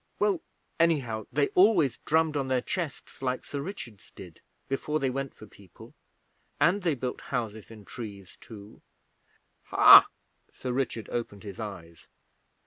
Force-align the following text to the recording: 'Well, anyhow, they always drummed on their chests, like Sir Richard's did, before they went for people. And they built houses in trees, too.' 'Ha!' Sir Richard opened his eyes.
'Well, 0.17 0.41
anyhow, 0.79 1.27
they 1.31 1.49
always 1.49 1.99
drummed 1.99 2.35
on 2.35 2.47
their 2.47 2.63
chests, 2.63 3.21
like 3.21 3.45
Sir 3.45 3.61
Richard's 3.61 4.09
did, 4.09 4.41
before 4.67 4.99
they 4.99 5.11
went 5.11 5.35
for 5.35 5.45
people. 5.45 5.93
And 6.59 6.81
they 6.81 6.95
built 6.95 7.21
houses 7.29 7.69
in 7.69 7.85
trees, 7.85 8.35
too.' 8.41 8.81
'Ha!' 9.65 10.09
Sir 10.51 10.71
Richard 10.71 11.07
opened 11.11 11.43
his 11.43 11.59
eyes. 11.59 12.07